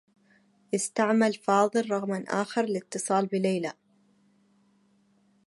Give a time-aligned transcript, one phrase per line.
[0.75, 3.73] استعمل فاضل رقما آخر لاتّصال بليلى.